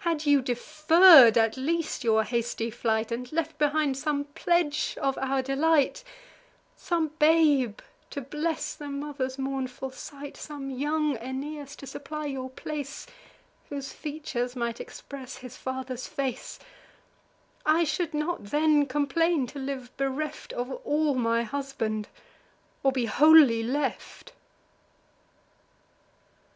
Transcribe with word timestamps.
Had 0.00 0.26
you 0.26 0.42
deferr'd, 0.42 1.38
at 1.38 1.56
least, 1.56 2.02
your 2.02 2.24
hasty 2.24 2.68
flight, 2.68 3.12
And 3.12 3.30
left 3.30 3.58
behind 3.58 3.96
some 3.96 4.24
pledge 4.34 4.98
of 5.00 5.16
our 5.18 5.40
delight, 5.40 6.02
Some 6.74 7.12
babe 7.20 7.78
to 8.10 8.20
bless 8.20 8.74
the 8.74 8.88
mother's 8.88 9.38
mournful 9.38 9.92
sight, 9.92 10.36
Some 10.36 10.68
young 10.70 11.16
Aeneas, 11.16 11.76
to 11.76 11.86
supply 11.86 12.26
your 12.26 12.50
place, 12.50 13.06
Whose 13.68 13.92
features 13.92 14.56
might 14.56 14.80
express 14.80 15.36
his 15.36 15.56
father's 15.56 16.08
face; 16.08 16.58
I 17.64 17.84
should 17.84 18.14
not 18.14 18.46
then 18.46 18.86
complain 18.86 19.46
to 19.46 19.60
live 19.60 19.96
bereft 19.96 20.52
Of 20.52 20.72
all 20.82 21.14
my 21.14 21.44
husband, 21.44 22.08
or 22.82 22.90
be 22.90 23.06
wholly 23.06 23.62
left." 23.62 24.32